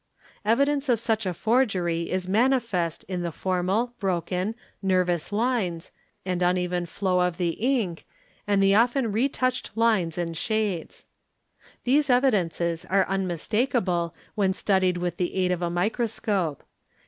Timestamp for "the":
3.21-3.31, 6.25-6.43, 7.37-7.49, 8.63-8.73, 15.17-15.35